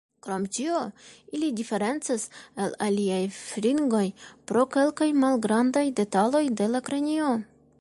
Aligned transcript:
Krom 0.25 0.45
tio, 0.57 0.77
ili 1.39 1.49
diferencas 1.59 2.23
el 2.65 2.73
aliaj 2.85 3.19
fringoj 3.41 4.03
pro 4.53 4.65
kelkaj 4.77 5.09
malgrandaj 5.25 5.85
detaloj 6.01 6.43
de 6.63 6.71
la 6.75 6.83
kranio. 6.89 7.29